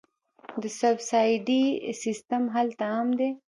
[0.61, 1.63] د سبسایډي
[2.03, 3.29] سیستم هلته عام دی.